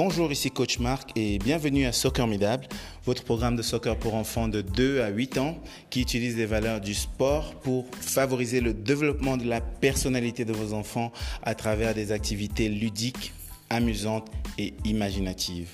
[0.00, 2.68] Bonjour, ici Coach Marc et bienvenue à Soccer Midable,
[3.04, 6.80] votre programme de soccer pour enfants de 2 à 8 ans qui utilise les valeurs
[6.80, 11.10] du sport pour favoriser le développement de la personnalité de vos enfants
[11.42, 13.32] à travers des activités ludiques,
[13.70, 15.70] amusantes et imaginatives.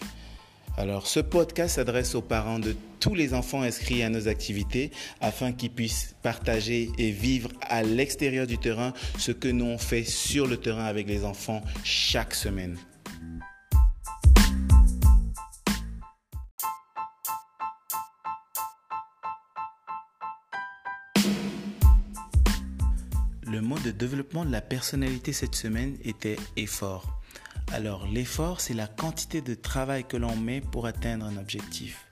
[0.78, 5.52] Alors, ce podcast s'adresse aux parents de tous les enfants inscrits à nos activités afin
[5.52, 10.46] qu'ils puissent partager et vivre à l'extérieur du terrain ce que nous on fait sur
[10.46, 12.78] le terrain avec les enfants chaque semaine.
[23.54, 27.20] Le mot de développement de la personnalité cette semaine était effort.
[27.72, 32.08] Alors l'effort, c'est la quantité de travail que l'on met pour atteindre un objectif.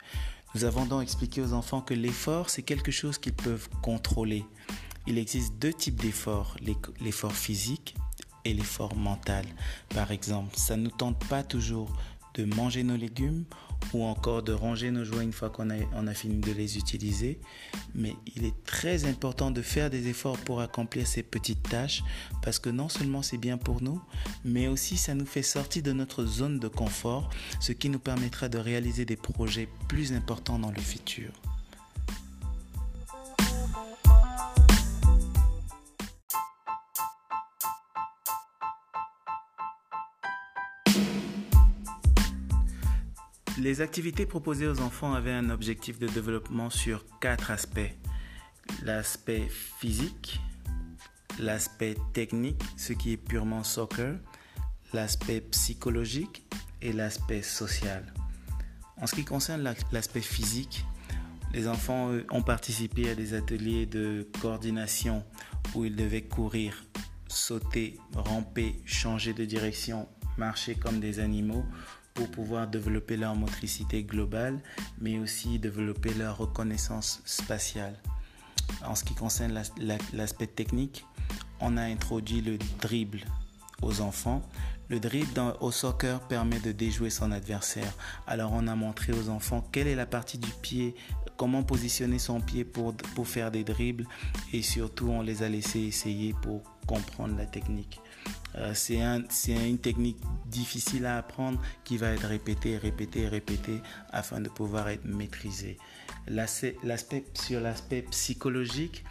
[0.54, 4.44] Nous avons donc expliqué aux enfants que l'effort, c'est quelque chose qu'ils peuvent contrôler.
[5.08, 6.56] Il existe deux types d'efforts,
[7.00, 7.96] l'effort physique
[8.44, 9.44] et l'effort mental.
[9.88, 11.90] Par exemple, ça ne nous tente pas toujours
[12.34, 13.44] de manger nos légumes
[13.92, 17.40] ou encore de ranger nos jouets une fois qu'on a, a fini de les utiliser.
[17.94, 22.02] Mais il est très important de faire des efforts pour accomplir ces petites tâches
[22.42, 24.00] parce que non seulement c'est bien pour nous,
[24.44, 27.30] mais aussi ça nous fait sortir de notre zone de confort,
[27.60, 31.32] ce qui nous permettra de réaliser des projets plus importants dans le futur.
[43.58, 47.92] Les activités proposées aux enfants avaient un objectif de développement sur quatre aspects.
[48.82, 50.40] L'aspect physique,
[51.38, 54.16] l'aspect technique, ce qui est purement soccer,
[54.94, 56.46] l'aspect psychologique
[56.80, 58.14] et l'aspect social.
[58.96, 60.86] En ce qui concerne l'aspect physique,
[61.52, 65.24] les enfants ont participé à des ateliers de coordination
[65.74, 66.86] où ils devaient courir,
[67.28, 71.64] sauter, ramper, changer de direction, marcher comme des animaux
[72.14, 74.60] pour pouvoir développer leur motricité globale,
[75.00, 77.98] mais aussi développer leur reconnaissance spatiale.
[78.84, 79.60] En ce qui concerne
[80.12, 81.04] l'aspect technique,
[81.60, 83.20] on a introduit le dribble
[83.82, 84.42] aux enfants.
[84.88, 87.92] Le dribble au soccer permet de déjouer son adversaire.
[88.26, 90.94] Alors on a montré aux enfants quelle est la partie du pied,
[91.36, 94.06] comment positionner son pied pour, pour faire des dribbles
[94.52, 98.00] et surtout on les a laissés essayer pour comprendre la technique.
[98.56, 104.48] Euh, c'est une technique difficile à apprendre qui va être répétée, répétée, répétée afin de
[104.48, 105.78] pouvoir être maîtrisée.
[106.28, 106.76] L'aspect,
[107.34, 109.04] sur l'aspect psychologique,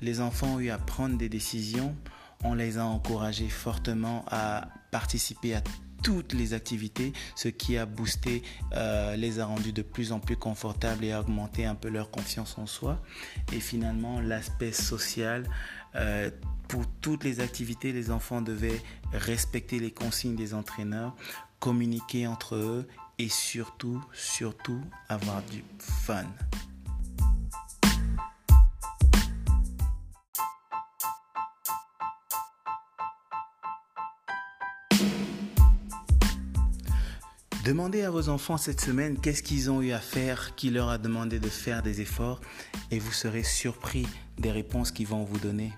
[0.00, 1.94] les enfants ont eu à prendre des décisions.
[2.42, 5.62] On les a encouragés fortement à participer à
[6.02, 8.42] toutes les activités, ce qui a boosté,
[8.74, 12.10] euh, les a rendus de plus en plus confortables et a augmenté un peu leur
[12.10, 13.02] confiance en soi.
[13.52, 15.44] Et finalement, l'aspect social,
[15.94, 16.30] euh,
[16.68, 18.82] pour toutes les activités, les enfants devaient
[19.12, 21.14] respecter les consignes des entraîneurs,
[21.60, 22.86] communiquer entre eux
[23.18, 26.26] et surtout, surtout avoir du fun.
[37.64, 40.98] Demandez à vos enfants cette semaine qu'est-ce qu'ils ont eu à faire, qui leur a
[40.98, 42.40] demandé de faire des efforts
[42.92, 44.06] et vous serez surpris
[44.38, 45.72] des réponses qu'ils vont vous donner.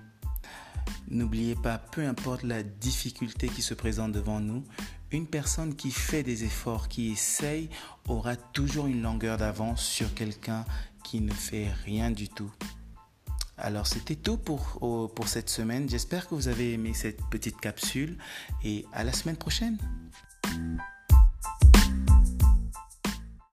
[1.10, 4.65] N'oubliez pas, peu importe la difficulté qui se présente devant nous,
[5.10, 7.71] une personne qui fait des efforts, qui essaye,
[8.06, 10.65] aura toujours une longueur d'avance sur quelqu'un
[11.04, 12.53] qui ne fait rien du tout.
[13.56, 14.78] Alors c'était tout pour,
[15.15, 15.88] pour cette semaine.
[15.88, 18.16] J'espère que vous avez aimé cette petite capsule
[18.62, 19.78] et à la semaine prochaine.